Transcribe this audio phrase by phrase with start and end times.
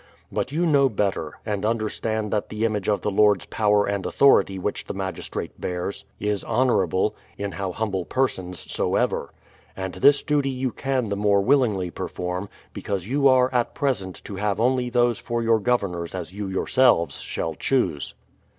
[0.31, 4.57] But you know better, and understand that the image of the Lord's power and authority
[4.57, 9.31] which the magistrate bears, is honourable, in how humble persons soever.
[9.77, 14.37] And this duty you can the more willingly perform, because you are at present to
[14.37, 18.15] have only those for your governors as you yourselves shall choose.